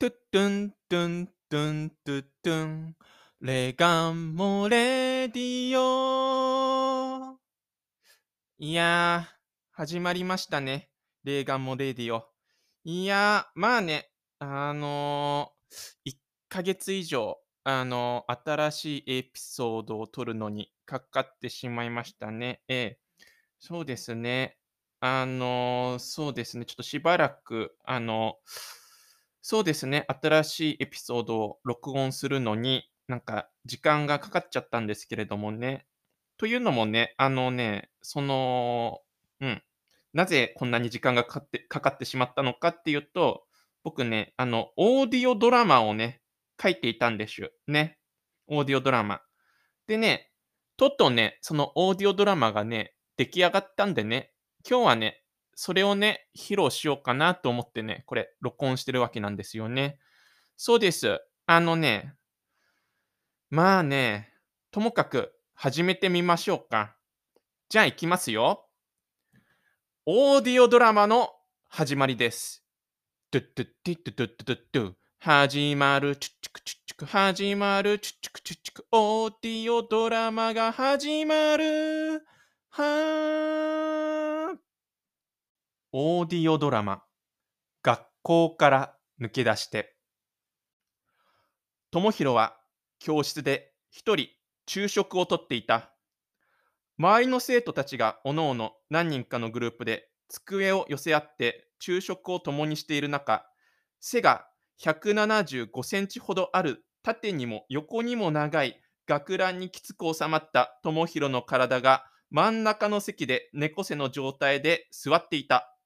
[0.00, 2.96] トゥットゥントゥントゥントゥットゥン。
[3.40, 7.36] レガンモレディオ。
[8.60, 9.36] いやー、
[9.72, 10.88] 始まりましたね。
[11.24, 12.28] レガンモレディオ。
[12.84, 14.08] いやー、まあね、
[14.38, 16.16] あのー、1
[16.48, 22.62] ヶ月以上、あのー新しいエピソードを撮るのにかかってしまいましたね。
[22.68, 22.98] ええ。
[23.58, 24.58] そうですね。
[25.00, 26.66] あのーそうですね。
[26.66, 28.87] ちょっとしばらく、あのー
[29.40, 30.06] そうですね。
[30.08, 35.86] 新しいエピソードを録音するのに、なんか時間がかかっちゃったんですけれどもね。
[36.36, 39.00] というのもね、あのね、その、
[39.40, 39.62] うん。
[40.12, 43.44] なぜこんなに時間がかかってかかってしまったのかっていうと、
[43.84, 46.20] 僕ね、あの、オーディオドラマをね、
[46.60, 47.50] 書いていたんですよ。
[47.66, 47.98] ね。
[48.48, 49.22] オーディオドラマ。
[49.86, 50.30] でね、
[50.76, 54.32] とっとね、そのオーディオドラマがね、出来上がったんでね、
[54.68, 55.22] 今日はね、
[55.60, 59.98] それをね、披露しようかなと思ってね、これ、録音してるわけなんですよね。
[60.56, 61.20] そうです。
[61.46, 62.14] あのね、
[63.50, 64.32] まあね、
[64.70, 66.94] ともかく始めてみましょうか。
[67.68, 68.68] じゃあ行きますよ。
[70.06, 71.30] オーディオドラマの
[71.66, 72.64] 始まりです。
[73.32, 82.24] トゥットゥッティットゥットゥットゥ始まる、チュッチュクチュッチュク、始まる、チュッチュクチュッチュク、オーディオドラマが始まる。
[82.70, 84.17] はー。
[85.90, 87.02] オーディオドラマ、
[87.82, 89.96] 学校から抜け出して。
[91.90, 92.58] ともひろは
[92.98, 94.26] 教室で一人
[94.66, 95.94] 昼食をとっていた。
[96.98, 103.46] 周りの生徒たちがおのおの何人かのグループで机を寄せ合って昼食を共にしている中、
[103.98, 104.46] 背が
[104.82, 108.78] 175センチほどある縦にも横にも長い
[109.08, 115.76] 学ランにきつく収まったともひろの体が真ん中の席で猫背の状態で座っていた。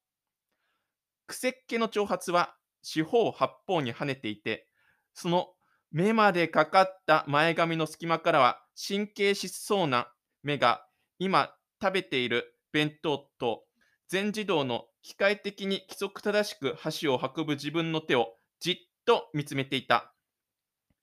[1.27, 4.67] くせっ気の長髪は四方八方に跳ねていて、
[5.13, 5.47] その
[5.91, 10.85] 目までかかった前髪の隙間からは神経質そうな目が
[11.19, 13.63] 今食べている弁当と
[14.09, 20.13] 全自動の機械的に規則正しく箸を運ぶ自分の手をじっと見つめていた。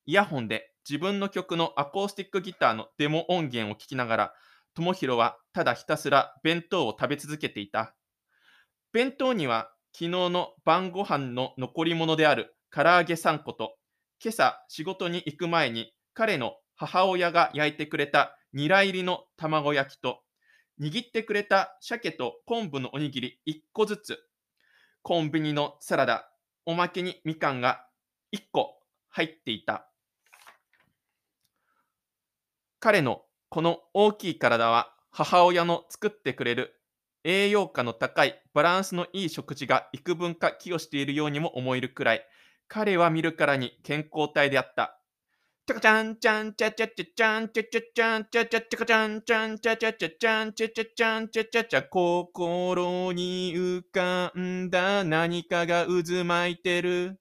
[0.06, 4.34] イヤホンで自分の曲のアコースティックギターのデモ音源を聞きながら、
[4.75, 7.94] ともひろはただひたすら弁当を食べ続けていた。
[8.93, 13.77] 弁当には昨日の晩ご飯の残り物である唐揚げ3個と、
[14.23, 20.21] 今朝仕事に行く前に彼の母親が焼いてくれたニラ入りの卵焼きと、
[20.81, 24.19] 握ってくれた鮭と昆布のおにぎり1個ずつ、
[25.03, 26.31] コンビニのサラダ、
[26.65, 27.84] おまけにみかんが
[28.34, 28.79] 1個
[29.11, 29.91] 入っていた。
[32.79, 36.80] 彼のこの大きい体は母親の作ってくれる
[37.25, 42.26] 栄養価の高いバランスのいい食事が幾分か寄与しているようにも思えるくらい、
[42.69, 45.00] 彼は見るからに健康体であった。
[45.66, 57.20] チャカチャンチャンチャチャチャチャンチャチャチャンチャチャチャカチャンチャンチャチャチャチャンチャチャチャンチャチャチャ心に浮かんだ何かが渦巻いてる。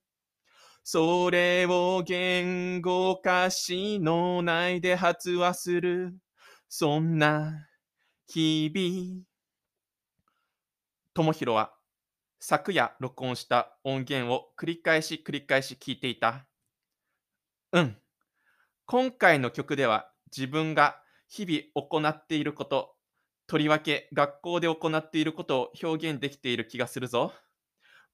[0.82, 6.16] それを言語化し脳内で発話する。
[6.68, 7.68] そんな
[8.26, 9.29] 日々。
[11.12, 11.72] ともひろは
[12.38, 16.46] 昨夜録音した音源を繰り返し繰り返し聞いていた。
[17.72, 17.96] うん。
[18.86, 22.94] 今回の曲では自分が日々行っていること、
[23.46, 27.32] とりわけ学校で行っていることを表現できている気がするぞ。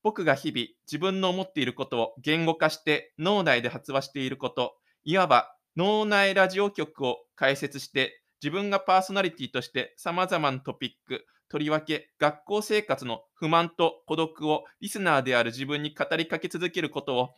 [0.02, 17.34] 僕が日々自分の思っていることを言語化して脳内で発話していること、いわば脳内ラジオ局を解説して自分がパーソナリティとして様々なトピック、とりわけ学校生活の不満と孤独をリスナーである自分に語りかけ続けることを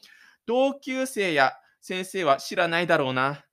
[0.46, 3.44] 同級生や先生は知らないだろうな。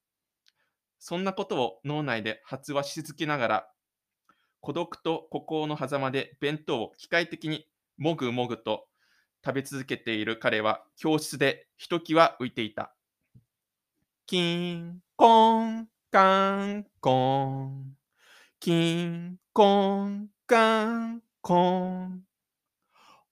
[0.99, 3.67] そんなことを脳内で発話し続けながら
[4.65, 7.67] 孤独と孤高の狭間で弁当を機械的に
[7.97, 8.87] もぐもぐと
[9.45, 12.95] 食べ続けている彼は教室でひときわ浮いていた。
[14.25, 17.95] キンコンカンコン
[18.59, 22.21] キンコンカンコン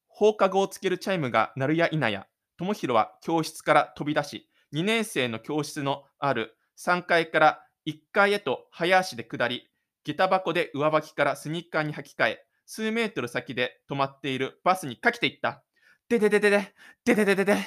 [0.07, 2.25] 放課後をつけるチャイムが鳴るや否や、
[2.57, 9.69] ともひろは教室から飛び出し、2年生の教室のある3階から1階へと早足で下り、
[10.03, 15.63] 下駄箱で上履きからスニーカーに履き替え、数メートル先で止まっているバスにかけていった。
[16.09, 16.73] ででででで、
[17.05, 17.63] ででででで、はぁ、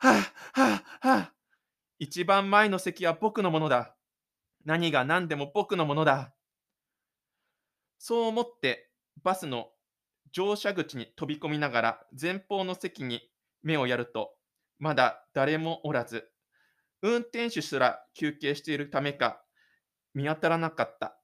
[0.00, 1.32] は、は、は。
[2.00, 3.94] 一番前の席は僕のものだ。
[4.64, 6.34] 何が何でも僕のものだ。
[7.98, 8.90] そう思って
[9.22, 9.68] バスの
[10.32, 13.20] 乗車口に飛び込みながら前方の席に
[13.62, 14.38] 目をやると
[14.78, 16.30] まだ誰もおらず、
[17.02, 19.42] 運転手すら休憩しているためか、
[20.14, 21.18] 見当たらなかった。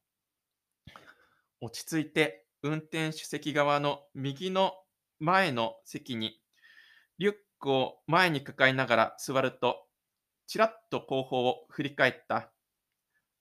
[1.60, 4.74] 落ち着いて、運転手席側の右の
[5.20, 6.40] 前の席に、
[7.18, 9.86] リュックを前に抱えながら座ると、
[10.48, 12.50] ちらっと後方を振り返った。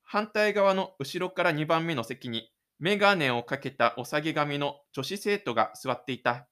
[0.04, 2.53] 反対側の後ろから2番目の席に、
[2.84, 6.50] メガネをかけたお下げ髪の女子生徒が座っていた。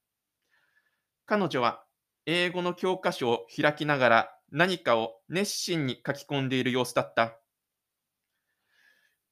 [1.25, 1.83] 彼女は
[2.25, 7.37] 英語の教科書を開きながら何かを熱心に書き込んでいる様子だった。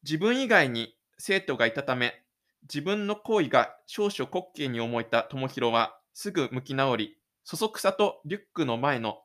[0.04, 2.22] 自分以外に生徒がいたため、
[2.64, 9.20] 自分の行為が少々滑稽に思えた智弘はすぐ向き直り、そそくさとリュックの前の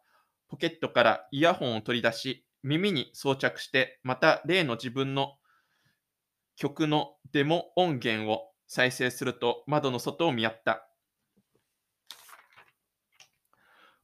[0.46, 5.38] ポケットからイヤホンを取り出し、耳に装着して、また例の自分の
[6.56, 10.88] 曲のデモ音源を再生すると窓の外を見合った。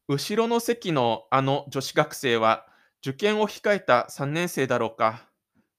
[0.09, 2.67] 後ろの席のあの女子学生は
[3.01, 5.29] 受験を控えた3年生だろうか。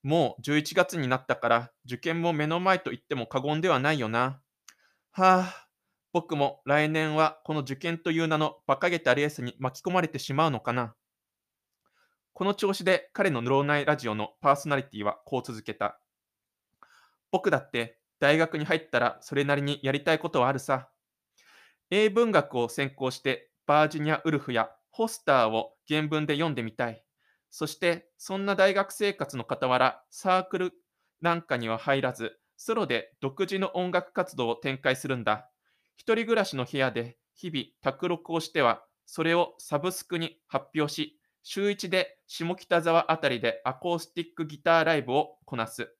[0.03, 4.41] もう11月になったから受験も目の前と言っても過言ではないよな。
[5.11, 5.67] はあ、
[6.13, 10.95] 僕も来年はこの受験という名の馬鹿げたレースに巻き込まれてしまうのかな。
[12.33, 16.00] この調子で彼の脳内ラジオのパーソナリティはこう続けた。
[17.31, 20.89] 僕だって大学に入ったらそれなりにやりたいことはあるさ。
[21.89, 27.03] 英文学を専攻してバージニア・ウルフやホスターを原文で読んでみたい。
[27.49, 30.73] そしてそんな大学生活の傍らサークル
[31.21, 35.49] なんかには入らず、ソロで独自の音楽活動を展開するんだ。
[35.95, 45.93] 一人暮らしの部屋で日々卓録をしては、それをサブスクに発表し、週1で下北沢あたりでアコースティックギターライブをこなす。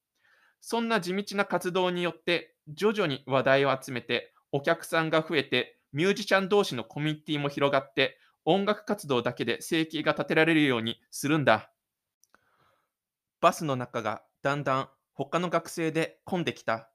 [0.61, 11.71] そんな地道な活動によって、徐々に話題を集めて、お客さんが増えて、ミュージシャン同士のコミュニティも広がって、音楽活動だけで生計が立てられるようにするんだ。
[13.39, 16.89] バスの中がだんだん他の学生で混んできた。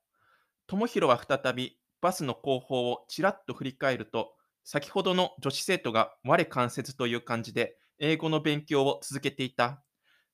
[0.67, 4.35] 智弘は再びバスの後方をちらっと振り返ると、
[4.65, 9.83] 先ほどの女子生徒が我関せずという感じで英語の勉強を続けていた。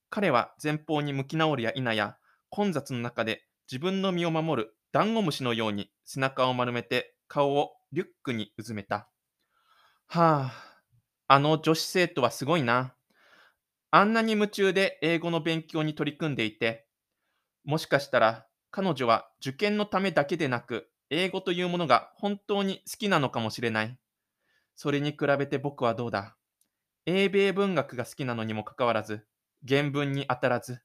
[0.08, 2.16] 彼は前方に向き直るや否や、
[2.52, 9.08] 混雑の中で自分の身を守るダンゴムシのように背中を丸めて顔をリュックにうずめた。
[10.06, 10.82] はあ、
[11.28, 12.94] あの女子生徒はすごいな。
[13.90, 16.86] あんなに夢中で英語の勉強に取り組んでいて、
[17.64, 23.98] もしかしたら彼女は受験のためだけでなく、英語というものが本当に好きなのかもしれない。
[24.76, 26.36] それに比べて僕はどうだ。
[27.06, 29.26] 英米文学が好きなのにもかかわらず、
[29.66, 30.82] 原文に当たらず、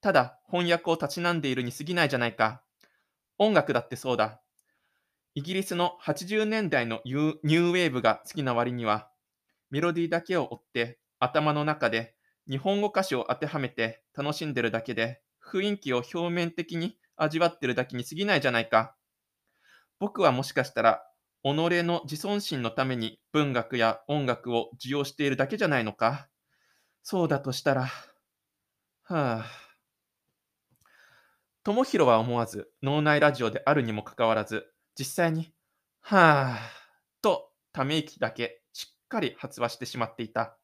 [0.00, 2.62] ただ翻訳をたしなんでいるに過ぎないじゃないか。
[3.38, 4.40] 音楽だってそうだ。
[5.34, 9.10] イギリスの80年代のニューウェーブが好きな割には、
[9.70, 12.16] メロディーだけを追って頭の中で
[12.48, 18.96] 日本語歌詞を当てはめて楽しんでるだけで、雰囲気を表面的に味わってるだけに過ぎないじゃないか。
[19.98, 21.02] 僕はもしかしたら、
[21.42, 21.48] 己
[21.82, 26.28] の自尊心のために文学や音楽を受容しているだけじゃないのか。
[27.02, 27.90] そうだとしたら、
[29.02, 29.67] はあ。
[31.68, 35.52] 智弘は思わず脳内ラジオであるにもかかわらず、実際に、
[36.00, 36.58] はあ、
[37.20, 40.56] とため息だけしっかり発話してしまっていた。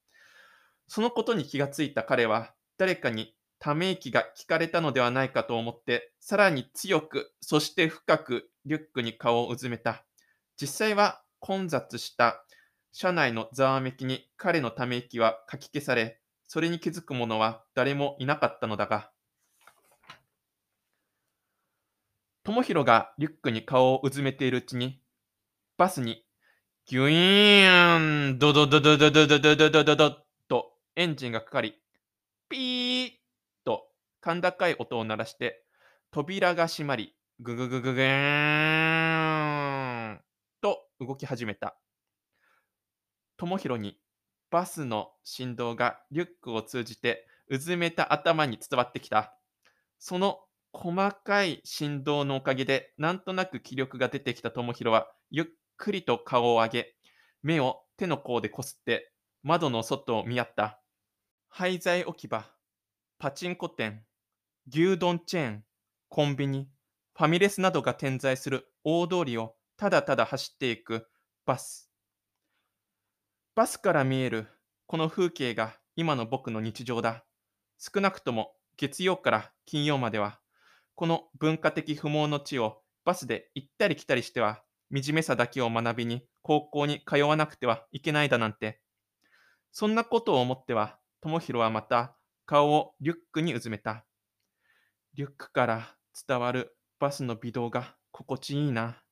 [0.89, 10.07] そのことに気がついた彼は、誰かにため息が聞かれたのではないかと思って、さらに強く、そして深くリュックに顔をうずめた。
[10.59, 12.47] 実際は混雑した
[12.93, 19.11] 車内のざわめきに彼のため息はかき消され、それに気づく者は誰もいなかったのだが、
[22.55, 25.01] 智弘がリュックに顔をうずめているうちに、
[25.77, 26.25] バスに、
[26.87, 30.11] ギュイーン、ドドドドドドドドドドドド
[30.47, 31.75] とエンジンがかかり、
[32.49, 33.11] ピー
[33.65, 33.89] と
[34.23, 35.65] 甲高い音を鳴らして、
[36.13, 38.05] 扉が閉まり、ぐぐぐぐぐー
[40.13, 40.21] ん
[40.61, 41.77] と動き始めた。
[43.37, 43.99] 智弘に
[44.53, 49.37] バスの振動がリュックを通じてうずめた頭に伝わってきた。
[49.99, 50.44] その
[50.75, 56.95] 細かい振動のおかげで、なんとなく気力が出てきた智弘は、ゆっくりと顔を上げ、
[57.43, 59.13] 目を手の甲でこすって、
[59.43, 60.81] 窓の外を見合った。
[61.49, 62.45] 廃材置き場、
[63.19, 64.05] パチンコ店、
[64.69, 65.65] 牛丼チェーン、
[66.09, 66.69] コンビニ、
[67.17, 71.07] ファミレスなどが点在する大通りをただただ走っていく
[71.47, 71.93] バス。
[73.55, 74.49] バスから見える
[74.87, 77.25] この風景が今の僕の日常だ。
[77.79, 80.41] 少なくとも月曜から金曜までは、
[80.95, 88.81] この文化的不毛の地をバスで行ったり来たりしては、惨めさだけを学びに高校に通わなくてはいけないだなんて。
[89.73, 94.05] そんなことを思っては、智弘はまた顔をリュックにうずめた。
[95.15, 95.97] リュックから
[96.27, 99.03] 伝わるバスの微動が心地いいな。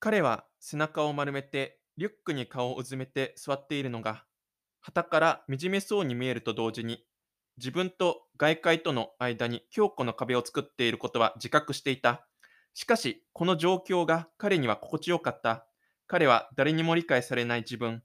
[0.00, 4.24] 彼は背中を丸めてリュックに顔をうずめて座っているのが、
[4.80, 7.04] 旗から惨めそうに見えると同時に、
[7.58, 12.26] 自分と外界との間に強固な壁を作っていることは自覚していた。
[12.74, 15.66] しかし、この状況が彼には心地よかった。
[16.06, 18.02] 彼は誰にも理解されない自分、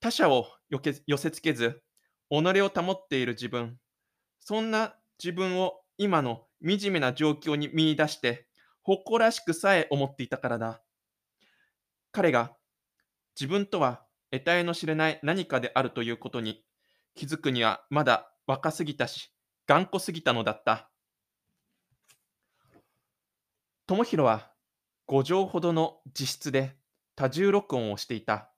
[0.00, 1.82] 他者をよけ寄せつけず、
[2.30, 3.78] 己を保っている自分、
[4.38, 8.46] そんな自分を今の惨めな状況に見出して、
[8.82, 10.82] 誇らしくさえ思っていたからだ。
[12.12, 12.56] 彼が
[13.38, 16.64] 自分とは得体の知れない何かであるということに
[17.14, 19.30] 気づくにはまだ若すぎたし、
[19.66, 20.88] 頑固すぎたのだった。
[23.86, 24.50] 智弘は
[25.06, 26.74] 5畳ほどの自室で
[27.14, 28.50] 多重録音をしていた。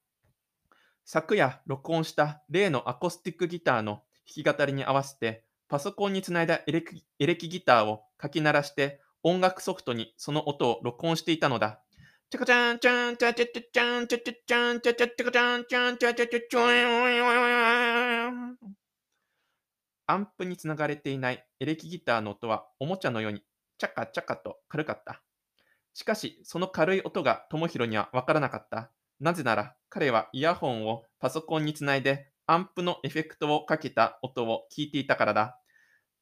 [1.04, 11.82] 昨夜録音した例のアコースティックギターの弾き語りに合わせてパソコンにつないだエレキエレキギターをかき鳴らして音楽ソフトにその音を録音していたのだ。
[12.30, 18.79] チャカチャンチャンチャチャチャチャンチャチャチャンチャチャチャカチャンチャンチャチャチャチャン
[20.10, 23.44] アンプにつながれていないエレキギターの音はおもちゃのように
[23.78, 25.22] チャカチャカと軽かった。
[25.94, 28.90] しかし、その軽い音が智弘にはわからなかった。
[29.20, 35.60] なぜなら、彼はイヤホンをパソコンにつないでアンプのエフェクトをかけた音を聞いていたからだ。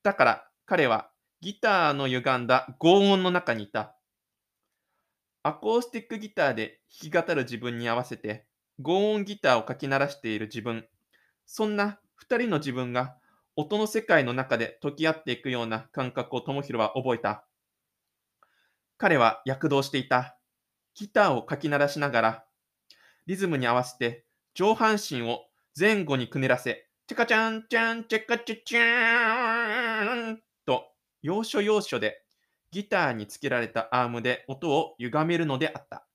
[0.03, 3.97] だから、彼はギターの歪んだ轟音の中にいた。
[5.43, 8.45] アコースティックギターで弾き語る自分に合わせて、
[8.83, 10.87] 轟音ギターをかき鳴らしている自分。
[11.47, 13.17] そんな二人の自分が
[13.61, 17.45] 音の世界の中で溶き合っていくような感覚を智弘は覚えた。
[18.99, 20.39] 彼は躍動していた。
[20.95, 22.45] ギターをかき鳴らしながら、
[23.27, 24.25] リズムに合わせて
[24.55, 25.41] 上半身を
[25.77, 32.23] 前後にくねらせ、チカチャンチャンチャカチャチャンと要所要所で
[32.71, 36.07] ギターにつけられたアームで音を歪めるのであった。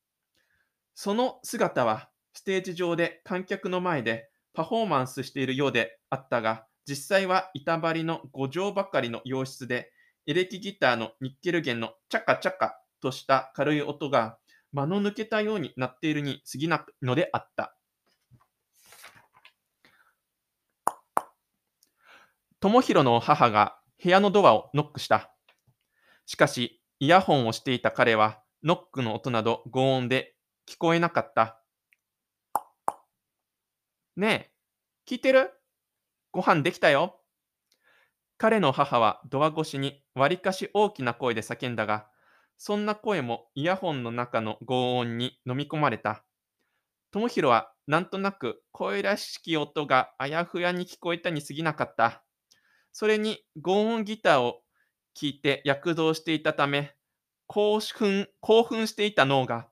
[0.95, 9.91] その姿はステージ上で観客の前でパフォーマンスしているようであったが、実際は板張りの5畳ばかりの洋室で、
[10.25, 14.37] エレキギターのニッケル弦のチャカチャカとした軽い音が
[14.71, 17.75] 間の抜けたようになっているに過ぎないのであった。
[22.59, 25.33] 智弘の母が部屋のドアをノックした。
[26.25, 30.35] しかし、イヤホンをしていた彼は、ノックの音など轟音で
[30.65, 31.61] 聞こえなかった。
[34.15, 34.51] ねえ、
[35.05, 35.51] 聞いてる？
[36.33, 37.21] ご飯できたよ。
[38.39, 42.07] 彼の母はドア越しにわりかし大きな声で叫んだが、
[42.57, 46.25] そんな声もイヤホンの中の轟音に飲み込まれた。
[47.11, 52.23] 智弘はなんとなく声らしき音があやふやに聞こえたに過ぎなかった。
[52.91, 54.61] それに轟音ギターを
[55.13, 56.95] 聴いて躍動していたため、
[57.45, 59.67] 興奮興奮していた脳が、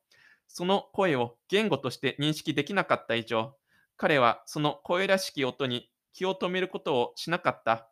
[0.48, 3.56] その声を言語として認識できなかった以上、
[3.98, 7.90] 彼はその声らしき音に気を止めることをしなかった。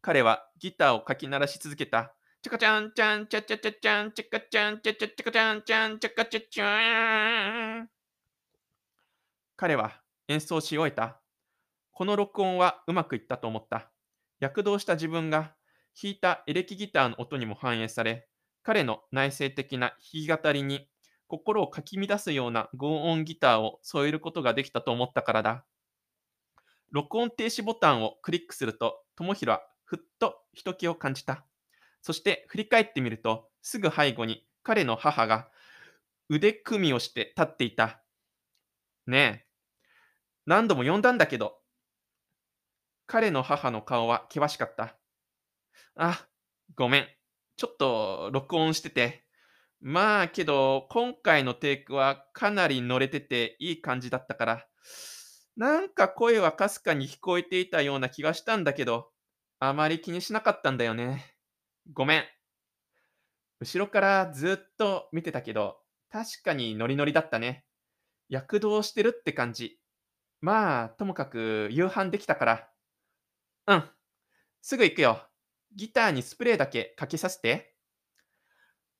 [0.00, 2.14] 彼はギターをかき鳴らし続けた。
[2.42, 7.88] チカチャンチャンチャチャチャチャンチカチャンチャチャチャカチャンチャンチカチャチャン
[9.56, 11.20] 彼は演奏し終えた。
[11.92, 13.90] この録音はうまくいったと思った。
[14.40, 15.54] 躍動した自分が
[16.00, 18.28] 弾いたエレキギターの音にも反映され、
[18.62, 20.88] 彼の内省的な弾き語りに
[21.28, 25.64] 心をかき乱すような轟音ギターを添えることができたと思ったからだ。
[26.90, 31.44] 録音停止ボタンをクリックすると、智弘はふっとひと気を感じた。
[32.02, 35.48] そして振り返ってみると、すぐ背後に彼の母が
[36.28, 38.02] 腕組みをして立っていた。
[39.06, 39.46] ねえ、
[40.46, 41.58] 何度も呼んだんだけど。
[43.06, 44.96] 彼の母の顔は険しかった。
[45.96, 46.26] あ、
[46.74, 47.06] ごめん。
[47.56, 49.24] ちょっと録音してて。
[49.80, 54.66] まあけど、今回のテイクはかなり乗れてていい感じだったから、
[55.56, 59.10] なんか声はかすかに聞こえていたような気がしたんだけど、
[59.60, 61.36] あまり気にしなかったんだよね。
[61.92, 62.24] ごめん。
[63.60, 65.78] 後ろからずっと見てたけど、
[66.10, 67.64] 確かにノリノリだったね。
[68.28, 69.78] 躍動してるって感じ。
[70.40, 72.68] まあ、ともかく夕飯できたから。
[73.66, 73.84] うん。
[74.60, 75.22] すぐ行くよ。
[75.76, 77.74] ギターにスプレーだけかけさせて。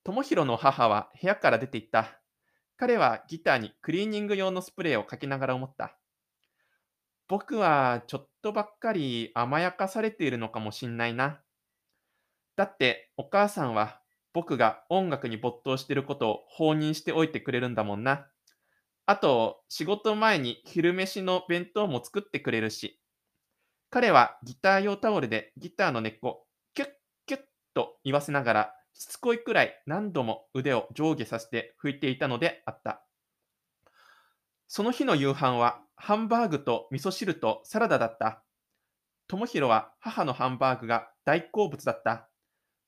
[0.04, 2.20] 智弘の母は部屋から出て行った。
[2.76, 5.98] 彼はギターにクリーニング用のスプレーをかけながら思った。
[7.28, 11.40] 僕はちょっとばっかり甘やかされているのかもしんないな。
[12.56, 14.00] だってお母さんは
[14.32, 18.26] 僕が音楽に没頭していることを放任しておいてくれるんだもんな。
[19.06, 23.00] あと、仕事前に昼飯の弁当も作ってくれるし、
[23.90, 26.88] 彼はギター用タオルでギターの根っこ、キュッ
[27.26, 27.40] キュッ
[27.74, 33.04] と言わせながら、しつこいくらい何度も腕を上下させて拭いていたのであった。
[34.66, 38.42] その日の夕飯は、ハンバーグと味噌汁とサラダだった。
[39.26, 42.28] 智弘は母のハンバーグが大好物だった。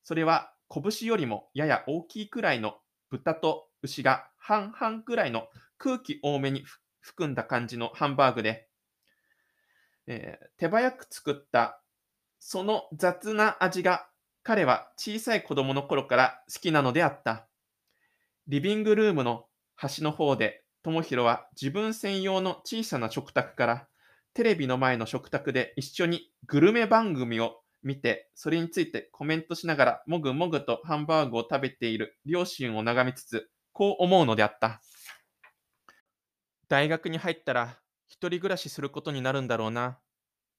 [0.03, 2.75] それは拳よりもやや大きいくらいの
[3.09, 5.47] 豚と牛が半々くらいの
[5.77, 6.63] 空気多めに
[6.99, 8.67] 含んだ感じのハンバーグで、
[10.07, 11.81] えー手早く作った
[12.39, 14.07] その雑な味が
[14.43, 17.47] 彼は小さい子供の頃から好きなのであった。
[18.47, 19.45] リビングルームの
[19.75, 23.87] 端の方で智弘は自分専用の小さな食卓から
[24.33, 34.81] テレビの前の食卓で一緒にグルメ番組を見て、それについてコメントしながらもぐもぐとハンバーグを食べている両親を眺めつつ、こう思うのであった。
[36.67, 39.99] 大学に入ったら一人暮らしすることになるんだろうな。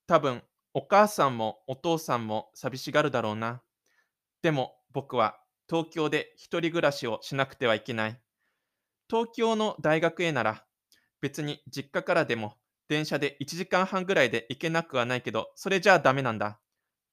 [0.07, 0.43] 多分、
[0.75, 3.63] お母さんもお父さんも寂しがるだろうな。
[4.43, 8.21] でも僕は東京で一人暮らしをしなくてはいけない。
[9.11, 10.65] 東京の大学へなら
[11.21, 12.55] 別に実家からでも
[12.89, 16.61] 電車で1時間半ぐらいで行けなくはないけど、それじゃあダメなんだ。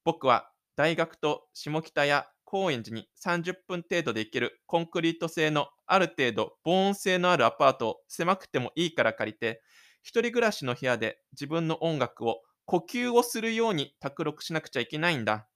[0.05, 9.61] 僕は大学と下北や高円寺に30分程度で行けるコンクリート製のある程度防音性のあるアパートを狭くてもいいから借りて、
[10.03, 15.47] 一人暮らしの部屋で自分の音楽を呼吸をするように卓録しなくちゃいけないんだ。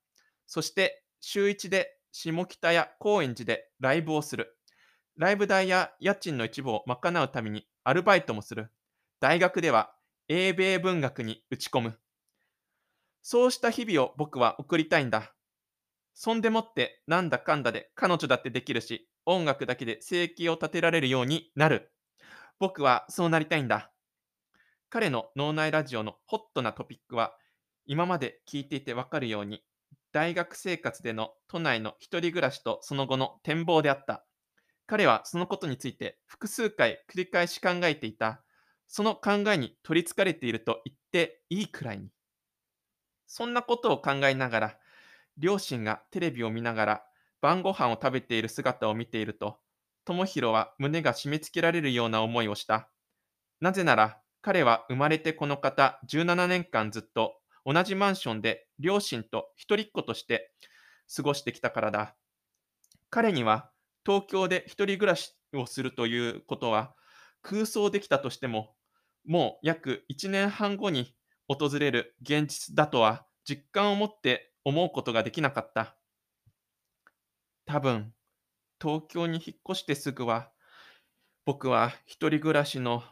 [0.48, 4.59] そして週1で下北や高円寺でライブをする。
[5.20, 8.72] ライブ代や家賃の一部を賄うためにアルバイトもする。
[9.20, 9.92] 大学では
[10.30, 12.00] 英米文学に打ち込む。
[13.22, 15.34] そうした日々を僕は送りたいんだ。
[16.14, 21.92] そんでもってなんだかんだで彼女だってできるし、音楽だけで生計を立てられるようになる。
[22.58, 23.92] 僕はそうなりたいんだ。
[24.90, 27.34] 彼の脳内ラジオのホットなトピックは、
[27.86, 29.66] 今まで聞いていてわかるように、
[30.14, 34.26] 大学生活での都内の一人暮らしとその後の展望であった。
[34.90, 38.42] 彼はそのことについて複数回繰り返し考えていた。
[38.88, 42.10] その考えに取りつかれていると言っていいくらいに。
[43.28, 44.78] そんなことを考えながら、
[45.38, 47.04] 両親がテレビを見ながら
[47.40, 49.60] 晩ご飯を食べている姿を見ていると、
[50.06, 52.90] 智弘は胸が締め付けられるような思いをした。
[53.62, 60.52] なぜなら、彼は生まれてこの方17年間ずっと同じマンションで両親と一人っ子として
[61.16, 62.16] 過ごしてきたからだ。
[63.12, 63.70] 彼には
[64.10, 66.96] 東京で一人暮らしをするということは
[67.44, 68.74] 空想できたとしても、
[69.24, 71.14] もう約1年半後に
[71.48, 75.96] 訪れる現実だとは実感を持って思うことができなかった。
[77.68, 78.12] 多分、
[78.82, 80.50] 東京に引っ越してすぐは、
[81.46, 83.04] 僕は一人暮らしの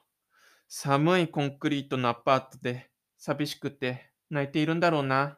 [0.67, 5.37] 寒いコンクリートのアパートで寂しくて泣いているんだろうな。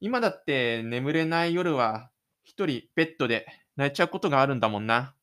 [0.00, 2.10] 今だって眠れない夜は
[2.42, 5.14] 一人ベッドで泣いちゃうことがあるんだもんな。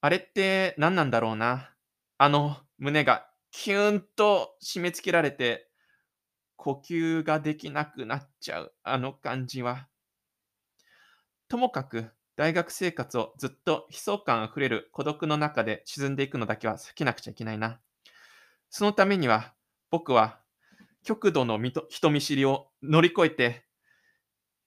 [0.00, 1.70] あれって何なんだろうな。
[2.18, 5.68] あの胸がキュンと締め付けられて
[6.56, 9.88] 呼吸ができなくなっちゃうあの感じは。
[11.48, 17.80] ともかく大学生活をずっと悲壮感あふれる孤独の中で沈んでいくのだけは避けなくちゃいけないな。
[18.70, 19.54] そのためには
[19.90, 20.40] 僕は
[21.04, 23.64] 極度の人見知りを乗り越えて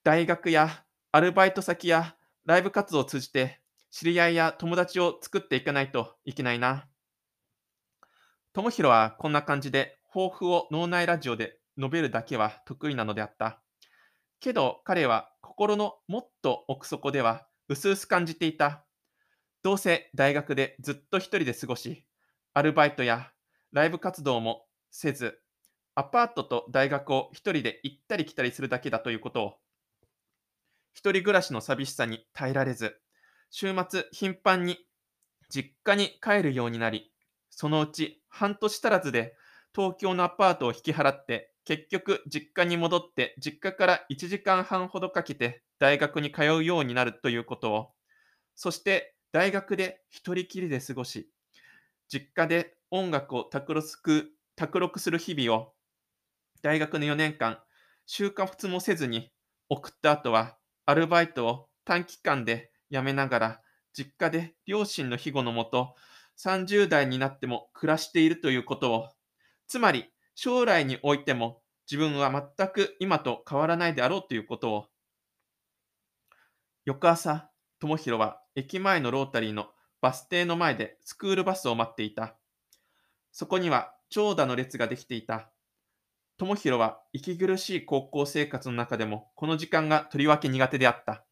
[0.04, 2.16] 大学やアルバイト先や
[2.48, 3.60] ライブ活動を通じて
[3.92, 6.88] 知り合いや友達を作っていかないといけないな。
[8.54, 13.62] 智弘はこんな感じで抱負を脳内ラジオで述べるだけは得意なのであった。
[14.40, 18.86] けど彼は心のもっと奥底では薄々感じていた。
[19.62, 22.06] どうせ大学でずっと一人で過ごし、
[22.54, 23.30] アルバイトや
[23.74, 25.42] ライブ活動もせず、
[25.96, 29.54] アパートと大学を一人で行ったり来たりするだけだということを、
[30.98, 33.00] 一人暮らしの寂しさに耐えられず、
[33.52, 34.80] 週末頻繁に
[35.48, 37.14] 実家に帰るようになり、
[37.52, 39.36] そのうち半年足らずで
[39.76, 47.90] 東京のアパートを引き払って、結局実家に戻って実家から1時間半ほどかけて大学に通うようになるということを、
[48.56, 51.30] そして大学で一人きりで過ごし、
[52.12, 55.74] 実家で音楽を卓録卓録する日々を
[56.64, 57.60] 大学の4年間、
[58.08, 59.30] 就活もせずに
[59.70, 60.58] 送った後は、
[60.88, 65.96] アルバイトを短期間で辞めながら、実家で両親の庇護のもと、
[66.38, 69.10] 30代になっても暮らしているということを、
[69.68, 74.86] つまり将来においても自分は全く今と変わらないであろうということを。
[76.86, 79.68] 翌朝、智弘は駅前のロータリーの
[80.00, 82.38] バス停の前でスクールバスを待っていた。
[83.34, 85.52] そこには長蛇の列ができていた。
[86.38, 91.26] 智弘は息苦しい高校生活の中でもこの時間がとりわけ苦手であった。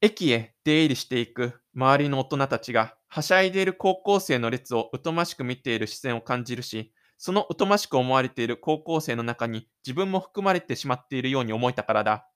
[0.00, 12.28] 駅へ出入りしていく周りの大人たちがはしゃいでいる高校生の列を疎ましく見ている視線を感じるし、その疎ましく思われている高校生の中に自分も含まれてしまっているように思えたからだ。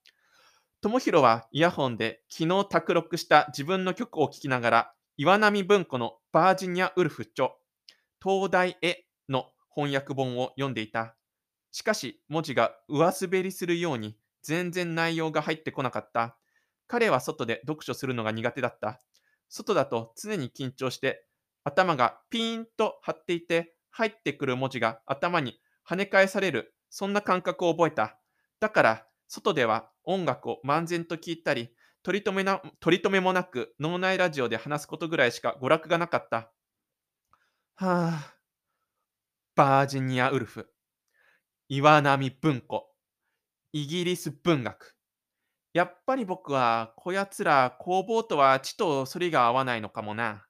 [0.82, 7.50] 智弘はイヤホンで昨日卓録した自分の曲を聴きながら、岩波文庫のバージニア・ウルフ著、
[8.22, 11.16] 東大への翻訳本を読んでいた。
[11.72, 16.36] しかし、文字が上滑りするように全然内容が入ってこなかった。
[16.86, 19.00] 彼は外で読書するのが苦手だった。
[19.48, 21.26] 外だと常に緊張して
[21.64, 28.18] 頭がピーンと張っていて入ってくる文字が頭に跳ね返されるそんな感覚を覚えた。
[28.60, 31.70] だから外では音楽を漫然と聴いたり
[32.02, 36.52] 取り留めな取り留めもなく脳内ラジオで話すことぐらいしか娯楽がなかった。
[37.76, 38.34] はあ、
[39.60, 40.70] バージニアウルフ、
[41.68, 42.86] 岩波文庫、
[43.74, 44.96] イギリス文学。
[45.74, 50.46] やっぱり僕はこやつら工房とはちと反りが合わないのかもな。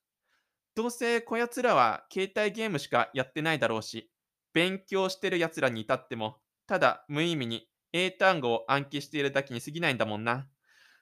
[0.76, 4.12] どうせこやつらは携帯ゲームしかやってないだろうし、
[4.52, 6.36] 勉強してるやつらに至っても、
[6.68, 10.46] ただ無意味に英単語を暗記しているだけに過ぎないんだもんな。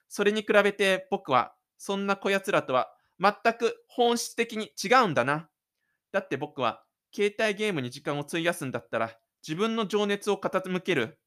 [0.07, 2.87] それに比べて僕はそんなこやつらとは
[3.19, 5.47] 全く本質的に違うんだな。
[6.11, 9.17] だって僕は携帯ゲームに時間を費やすんだったら
[9.47, 11.19] 自分の情熱を傾ける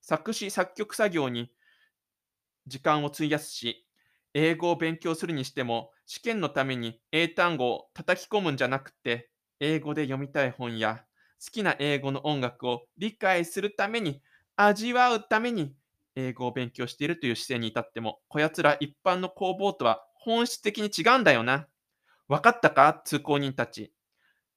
[0.00, 1.50] 作詞作曲作業に
[2.66, 3.86] 時間を費やすし、
[4.34, 11.04] 英語を勉強するにしても試験のために英単語を叩き込むんじゃなくて、英語で読みたい本や
[11.44, 14.22] 好きな英語の音楽を理解するために、
[14.56, 15.74] 味わうために
[16.14, 21.66] 英語を勉強しているという姿勢に至っても、こやつら一般の工房とは本質的に違うんだよな。
[22.28, 23.02] 分かったか？
[23.04, 23.92] 通行人たち。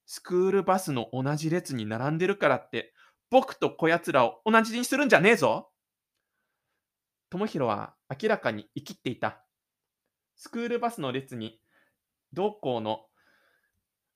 [0.06, 2.94] スクールバスの同じ列に並んでるからって、
[3.30, 5.72] 僕とこやつらを同じにするんじゃねえぞ。
[7.30, 9.44] 智弘は明らかに生きっていた。
[10.36, 11.60] スクールバスの列に
[12.32, 13.06] 同校の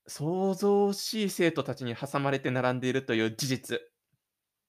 [0.07, 3.79] 創造しい生徒たちに挟まれて並んでいるという事実。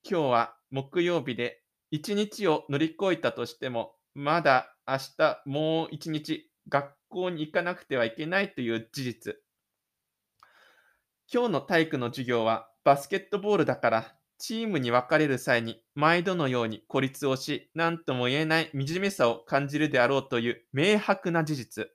[0.09, 9.42] 今日は木曜日で一日を乗り越えたとしても、まだ明日もう一日学校に行かなくてはいけないという事実。
[11.31, 21.88] 今日の体育の授業はバスケットボールだからチームに分かれる際に毎度のように孤立をし、何とも言えない惨めさを感じるであろうという明白な事実。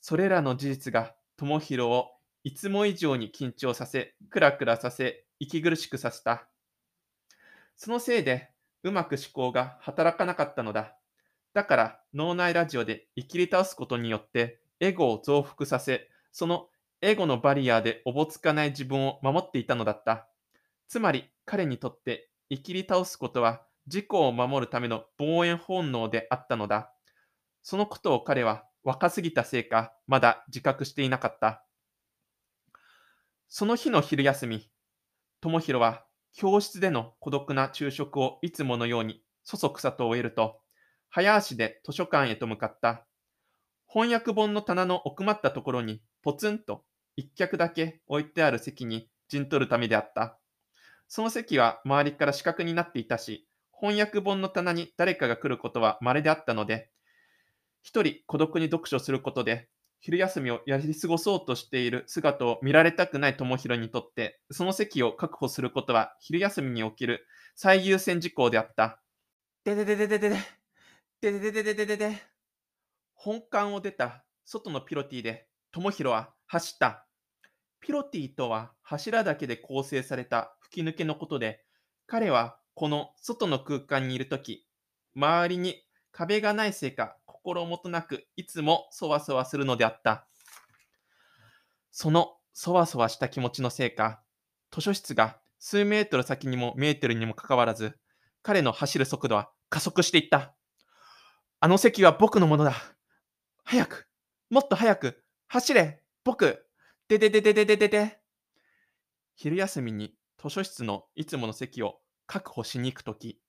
[0.00, 2.06] それらの事実が智弘を
[2.42, 6.48] いつも以上に緊張させ、クラクラさせ、息苦しくさせた。
[7.76, 8.50] そのせいで、
[8.82, 10.96] うまく思考が働かなかったのだ。
[11.54, 16.66] だから脳内ラジオで生きり倒すことによってエゴを増幅させ、その
[17.02, 20.28] エゴのバリアでおぼつかない自分を守っていたのだった。
[20.88, 26.92] つまり彼にとって生きり倒すことは自己を守るための防衛本能であったのだ。
[27.62, 31.64] そのことを彼は若すぎたせいかまだ自覚していなかった。
[33.48, 34.70] その日の昼休み、
[35.40, 40.60] 智弘は教室での孤独な昼食をいつものようにそそくさと終えると、
[41.08, 43.06] 早足で図書館へと向かった。
[43.86, 46.84] 翻訳本の棚の奥まったところにポツンと
[47.16, 50.38] 一脚だけ置いてある席に陣取るためであった。
[51.08, 56.90] その席は周りから死角になっていたし、翻訳本の棚に誰かが来ることは稀であったので、
[57.82, 59.68] 一人孤独に読書することで、
[60.00, 69.00] 昼休みをやり過ごそうとしている姿を見られたくない智弘にとって、その席を確保することは昼休みに起きる最優先事項であった。
[69.64, 70.36] ででででででで、
[71.20, 72.22] でででででででで、
[73.14, 77.06] 本館を出た外のピロティで智弘は走った。
[77.80, 81.66] ピロティとは柱だけで構成された吹き抜けのことで、
[82.06, 84.66] 彼はこの外の空間にいるとき、
[85.14, 90.26] 周りに壁がないせいか心もとなくいつもそわそわするのであった。
[91.90, 94.22] そのそわそわした気持ちのせいか、
[94.70, 97.98] 図書室が数メートル先にも見えてるにもかかわらず、
[98.42, 100.54] 彼の走る速度は加速していった。
[101.60, 102.72] あの席は僕のものだ。
[103.64, 104.08] 早く、
[104.48, 106.66] もっと早く、走れ、僕、
[107.08, 108.20] でででででででで。
[109.36, 113.40] 昼休みに図書室のいつもの席を確保しに行くとき、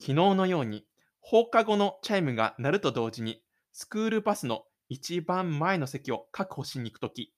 [0.00, 0.86] 昨日のように
[1.20, 7.32] 放課後のチャイムが鳴ると同時にスクールバスの一番前の席を確保しに行くとき、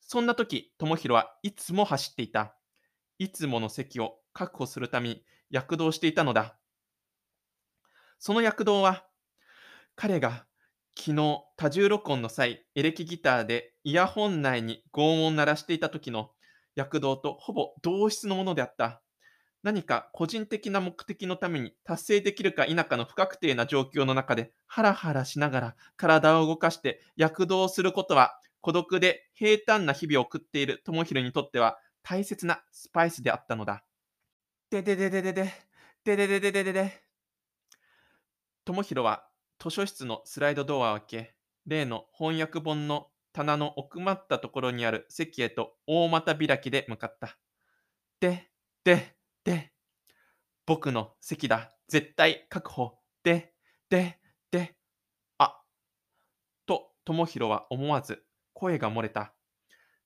[0.00, 2.56] そんなとき、智弘はいつも走っていた。
[3.18, 6.56] いつもの席を確保するために躍動していたのだ。
[8.18, 9.06] その躍動は、
[9.94, 10.46] 彼が
[10.96, 16.30] 昨日、多重録音の際、エレキギターでイヤホン内に轟音を鳴らしていた時の
[16.76, 19.02] 躍動とほぼ同質のものであった。
[19.62, 33.84] 何か個人的な目的のために達成できるか否かの不確定な状況の中でハラハラしながら体を動かして躍動することは孤独で平坦な日々を送っている智弘にとっては大切なスパイスであったのだ。
[34.70, 35.52] でででででで、
[36.04, 37.02] ででででででで。
[38.66, 39.26] 智弘は
[39.64, 47.38] 図書室のスライドドアを開け、例の翻訳本の棚の奥まったところにある席へと大股開きで向かった。
[48.20, 48.50] で、
[48.84, 49.72] で、で、
[50.66, 51.70] 僕の席だ。
[51.88, 52.98] 絶対確保。
[53.22, 53.54] で、
[53.88, 54.18] で、
[54.50, 54.76] で、
[55.38, 55.58] あ、
[56.66, 58.22] と、智弘は思わず
[58.52, 59.32] 声が漏れた。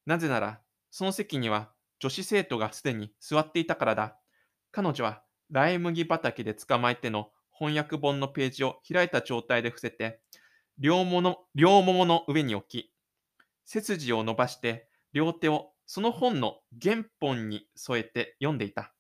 [0.06, 0.60] なぜなら、
[0.92, 4.20] その席には女子生徒がすでに座っていたからだ。
[4.70, 10.20] 彼女はライ麦畑で捕まえての翻訳本のページを開いた状態で伏せて、
[10.78, 12.92] 両もの両ももの上に置き、
[13.64, 18.92] 背筋を伸ばして両手をその本の原本に添えて読んでいた。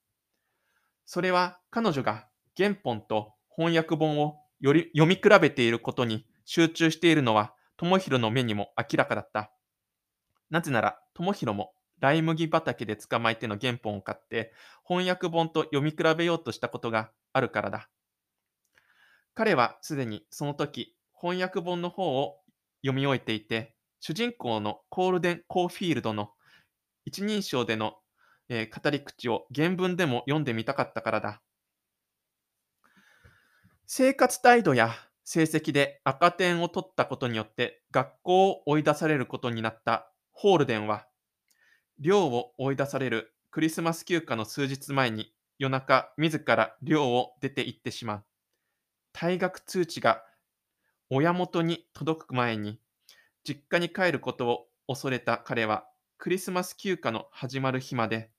[1.06, 9.52] それは彼女が原本と翻訳本をより読み比べていることに集中しているのは、智弘の目にも明らかだった。
[10.50, 14.52] なぜなら、智弘もライ麦畑で捕まえての原本を買って、
[14.86, 17.88] 翻訳本と読み比べようとしたことがあるからだ。
[19.38, 22.40] 彼はすでにその時、翻訳本の方を
[22.82, 26.32] 読み終えていて、主人公のコールデン・コーフィールドの
[27.04, 27.94] 一人称での
[28.48, 31.42] えー、語り口を原文でも読んでみたかったからだ。
[33.86, 41.06] 生活態度や成績で赤点を取ったことによって学校を追い出されることになったホールデンは、
[41.98, 48.27] 寮を追い出されるクリスマス休暇の数日前に夜中自ら寮を出て行ってしまう。
[49.20, 50.22] 退学通知が
[51.10, 52.78] 親元に届く前に
[53.42, 55.86] 実家に帰ることを恐れた彼は
[56.18, 58.30] クリスマス休暇の始まる日まで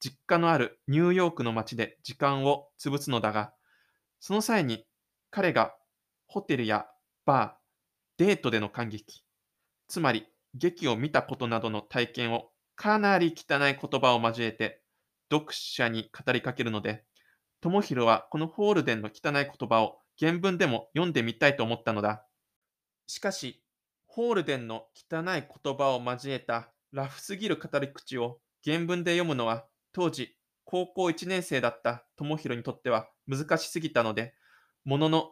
[0.00, 3.54] 実家のあるニューヨークの街で時間を潰すのだが、
[4.20, 4.84] その際に
[5.30, 5.74] 彼が
[6.26, 6.84] ホテルや
[7.24, 9.24] バー、デートでの感激、
[9.88, 14.82] つまり劇を見たことなどの体験をかなり汚い言葉を交えて
[15.32, 17.04] 読者に語りかけるので、
[17.62, 22.26] 智弘はこのホールデンの汚い言葉を原文でも読んでみたいと思ったのだ。
[23.06, 23.62] しかし、
[24.06, 34.34] ホールデンの汚い言葉を交えたラフすぎる語り口を原文で読むのは当時、高校1年生だった智弘にとっては難しすぎたので、
[34.84, 35.30] ものの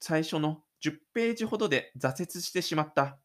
[0.00, 3.18] 最初の10ページほどで挫折してしまった。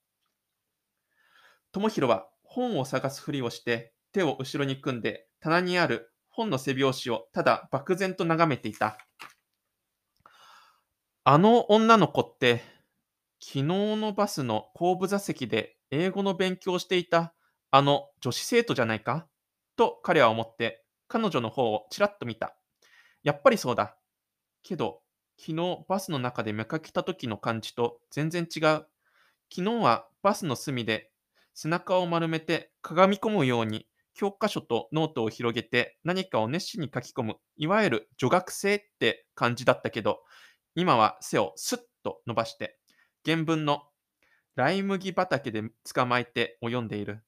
[1.71, 8.97] 智弘は本を探すふりをして手を後ろに組んで棚にある本の背表紙をただ漠然と眺めていた。
[11.31, 12.63] あの女の子って
[13.39, 17.35] 昨日のバスの後部座席で英語の勉強をしていた
[17.69, 19.27] あの女子生徒じゃないか？
[19.75, 22.55] と彼は思って彼女の方をちらっと見た。
[23.21, 23.95] やっぱりそうだ。
[24.63, 25.01] けど、
[25.37, 28.61] 昨日バスの中で見かけた時の感じと全然違う。
[28.61, 28.87] 昨
[29.53, 31.11] 日はバスの隅で
[31.53, 40.21] 背中を丸めて鏡込むように教科書とノートを広げて何かを熱心に書き込む、いわゆる女学生って感じだったけど、
[40.75, 42.79] 今は背をスッと伸ばして、
[43.25, 43.83] 原文の
[44.55, 47.23] ライ麦畑で捕まえてを読んでいる。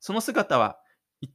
[0.00, 0.78] その姿は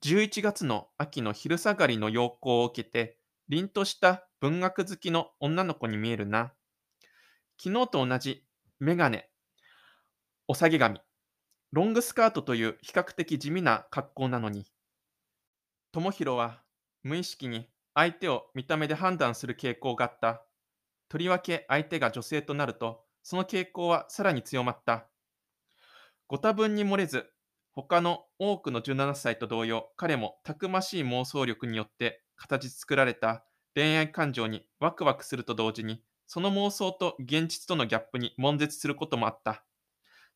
[0.02, 3.18] 11月の秋の昼下がりの陽光を受けて、
[3.50, 6.54] 凛とした文学好きの女の子に見えるな。
[7.58, 8.46] 昨日と同じ
[8.80, 9.30] メガネ、
[10.48, 11.00] お下げ髪、
[11.72, 14.66] ロングスカートという比較的地味な格好なのに。
[15.92, 16.64] 智弘は
[17.04, 20.47] 無意識に相手を見た目で判断する傾向があった。
[21.10, 25.10] とりわけ相手が女性となると、その傾向はさらに強まった。
[26.28, 27.32] ご多分に漏れず、
[27.72, 39.64] 他の多くの17歳と同様、彼もたくましい妄想力によって形作られた恋愛感情にワクワクすると同時に、その妄想と現実とのギャップに悶絶することもあった。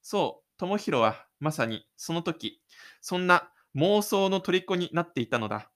[0.01, 2.61] そう、智弘はまさにその時、
[3.01, 5.71] そんな妄想の虜になっていたのだ。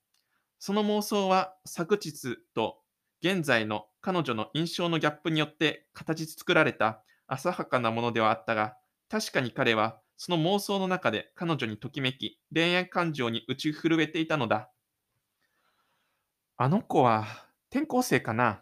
[0.60, 2.78] その妄想は昨日と
[3.22, 8.78] 現在の彼女の印象のギャップによって形作られた浅はかなものではあったが、
[9.10, 14.70] 確かに彼はその妄想の中で彼女にときめき、恋愛感情に打ち震えていたのだ。
[16.56, 17.26] あの子は
[17.72, 18.62] 転校生かな？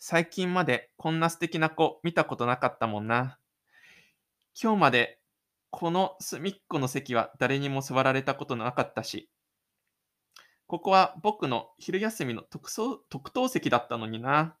[0.00, 3.38] 最近までこんな素敵な子見たことなかったもんな。
[4.60, 5.20] 今日まで
[5.70, 9.30] この隅っこの席は誰にも座られたことなかったし、
[10.72, 12.70] ここは僕の昼休みの特
[13.10, 14.56] 特等席だったのにな。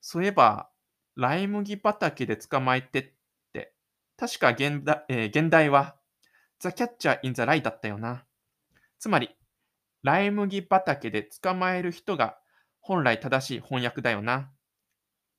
[0.00, 0.70] そういえば、
[1.16, 3.12] ライ麦畑で捕まえてっ
[3.52, 3.74] て、
[4.16, 5.96] 確か現代,、えー現代は
[6.60, 8.24] The Catcher in the Rye だったよな。
[9.00, 9.30] つまり、
[10.04, 12.38] ライ麦畑で捕まえる人が
[12.80, 14.52] 本来正しい翻訳だよな。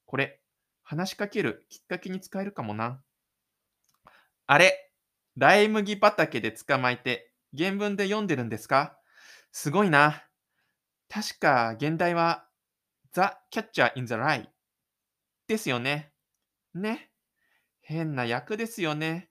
[0.06, 0.42] これ、
[0.84, 3.02] 話しかけるきっかけに使えるかもな。
[4.48, 4.92] あれ、
[5.38, 8.99] ライ麦畑で捕まえて原文で読んでるんですか？
[9.52, 10.24] すごいな。
[11.10, 12.48] 確か現代は
[13.14, 14.48] The Catcher in the Rye
[15.48, 16.12] ですよね。
[16.76, 17.10] ね。
[17.82, 19.30] 変な役ですよね。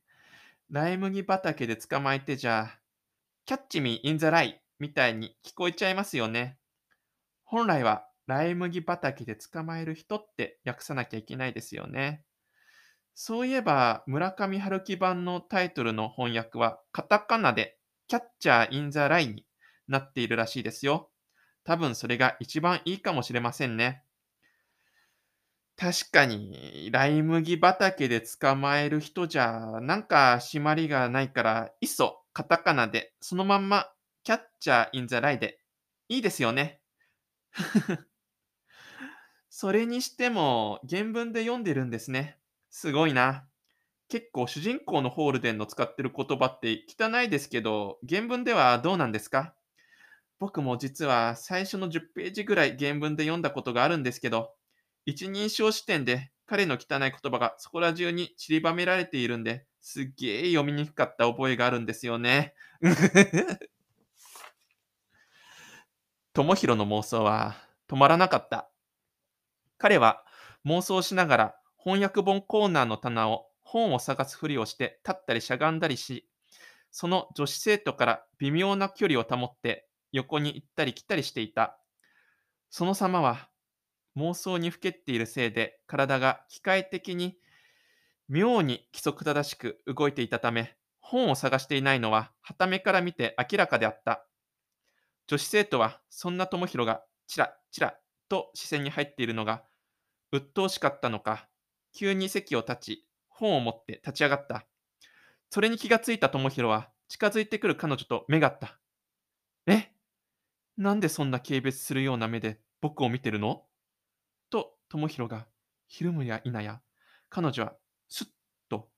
[0.71, 2.79] ライ麦畑で捕まえてじゃ、
[3.47, 6.59] Catch me in the Rye みたいに聞こえちゃいますよね。
[7.45, 12.25] 本来はライ麦畑で捕まえる人って訳さなきゃいけないですよね。
[13.15, 17.79] そういえば、村上春樹版のタイトルの翻訳はカタカナで
[18.11, 19.45] Catcher in the Rye に
[19.89, 21.11] なっているらしいですよ。
[21.65, 24.05] 多分それが一番いいかもしれませんね。
[25.77, 33.87] 確かに、ライ麦畑で捕まえる人じゃ、なんか締まりがないから、いっそ、カタカナで、そのまんま、
[34.25, 35.61] キャッチャーインザライで、
[36.09, 36.81] いいですよね。
[39.51, 42.39] それにしても、原文で読んでるんですね。
[42.71, 43.47] すごいな。
[44.09, 49.57] 結構主人公のホールデンの使ってる言葉って汚いですけど、原文ではどうなんですか？
[50.39, 54.53] 僕も実は最初の10ページぐらい原文で読んだことがあるんですけど、
[55.05, 62.55] 一人称視点で彼の汚い言葉がそこら中に散りばめられているんで、すっげえ読みにくかった覚えがあるんですよね。
[66.33, 67.57] 智弘の妄想は
[67.89, 68.71] 止まらなかった。
[69.77, 70.25] 彼は
[70.65, 76.29] 妄想しながら翻訳本コーナーの棚を本を探すふりをして立ったりしゃがんだりし、
[76.91, 81.79] その女子生徒から微妙な距離を保って横に行ったり来たりしていた。
[82.71, 83.49] その様は
[84.17, 87.39] 妄想にふけっているせいで体が機械的に
[88.29, 94.27] 妙に規則正しく動いていたため、本を探していないのは傍目から見て明らかであった。
[95.27, 97.95] 女子生徒はそんな智弘がチラチラ
[98.29, 99.63] と視線に入っているのが
[100.33, 101.49] 鬱陶しかったのか、
[101.95, 104.67] 急に席を立ち、本を持って立ち上がった。
[105.51, 108.79] それに気がついた智弘は近づいてくる彼女と目が合った。
[110.79, 113.65] なんでそんな軽蔑するような目で僕を見てるの？
[114.49, 115.49] と智弘が
[115.89, 116.81] ひるむや否や、
[117.29, 117.73] 彼女は
[118.09, 118.27] スッ
[118.69, 118.89] と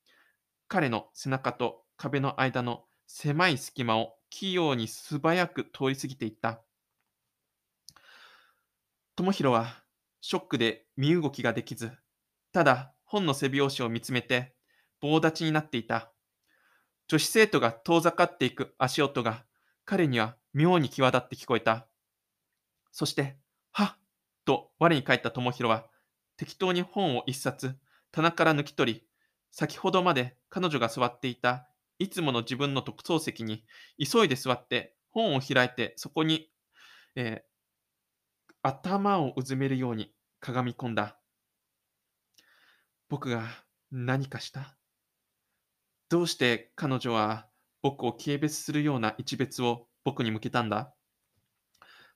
[0.68, 6.60] 彼の背中と壁の間の狭い隙間を器用に素早く通り過ぎていった。
[9.16, 9.82] 智弘は
[10.20, 11.92] ショックで身動きができず、
[12.52, 14.54] ただ本の背表紙を見つめて
[15.00, 16.12] 棒立ちになっていた。
[17.08, 19.44] 女子生徒が遠ざかっていく足音が
[19.86, 21.86] 彼には妙に際立って聞こえた。
[22.92, 23.36] そして、
[23.72, 23.98] はっ
[24.44, 25.86] と我に返った智弘は
[26.36, 27.76] 適当に本を一冊
[28.12, 29.06] 棚から抜き取り、
[29.50, 33.64] 先ほどまで彼女が座っていたいつもの自分の特等席に
[33.98, 36.50] 急いで座って本を開いてそこに、
[37.14, 37.50] えー
[38.62, 41.18] 頭をうずめるようにかがみ込んだ。
[43.08, 43.44] 僕が
[43.90, 44.76] 何かした？
[46.10, 47.48] どうして彼女は
[47.80, 50.94] 僕を軽蔑するような一別を僕に向けたんだ。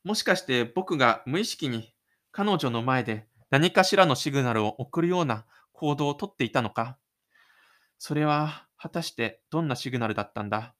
[0.02, 1.94] もしかして僕が無意識に
[2.32, 6.98] 彼女の前で何かしらのシグナルを送るような行動をとっていたのか。
[7.98, 10.74] それは果たしてどんなシグナルだったんだ。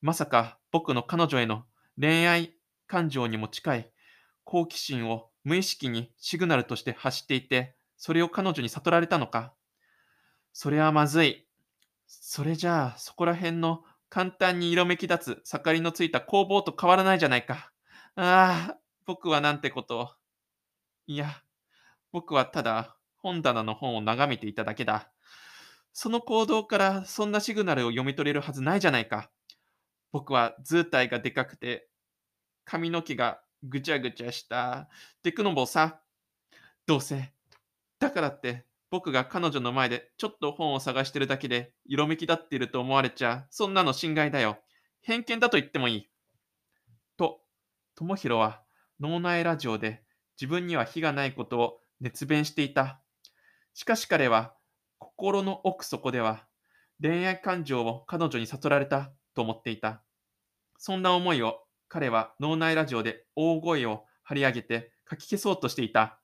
[0.00, 1.64] まさか僕の彼女への
[2.00, 2.54] 恋愛
[2.86, 3.92] 感情にも近い
[4.44, 9.54] 好奇心を無意識にシグナルとして発していて、それを彼女に悟られたのか。
[10.52, 11.46] それはまずい。
[12.06, 17.72] それじゃあ、そこら辺の簡単に色めき立つ盛りのついた工房と変わらないじゃないか。
[18.14, 20.08] ああ、僕はなんてことを。
[21.06, 21.42] いや、
[22.12, 25.10] 僕はただ本棚の本を眺めていただけだ。
[25.94, 29.30] その行動からそんなシグナルを読み取れるはずないじゃないか。
[30.12, 31.88] 僕は図体がでかくて、
[32.66, 34.90] 髪の毛がぐちゃぐちゃした
[35.22, 36.02] テクノボさ。
[36.84, 37.32] どうせ。
[37.98, 44.58] だからって僕が彼女の前でちょっと本を探してるだけで色めき立っていると思われちゃ、そんなの侵害だよ。
[45.00, 46.08] 偏見だと言ってもいい。
[47.16, 47.40] と、
[47.94, 48.62] 智弘は
[49.00, 50.02] 脳内ラジオで
[50.38, 53.00] 自分には非がないことを熱弁していた。
[53.72, 54.52] しかし彼は
[54.98, 56.46] 心の奥底では
[57.00, 60.04] 恋愛感情を彼女に悟られたと思っていた。
[60.76, 66.21] そんな思いを彼は脳内ラジオで大声を張り上げて書き消そうとしていた。